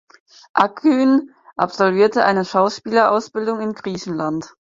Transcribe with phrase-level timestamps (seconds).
[0.55, 4.55] Akgün absolvierte eine Schauspielausbildung in Griechenland.